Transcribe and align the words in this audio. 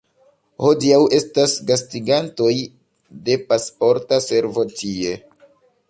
Hodiaŭ 0.67 1.01
estas 1.17 1.53
gastigantoj 1.67 2.49
de 3.29 3.39
Pasporta 3.53 4.23
Servo 4.31 4.69
tie. 4.81 5.19